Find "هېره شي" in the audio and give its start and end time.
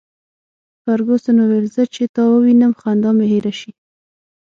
3.31-3.71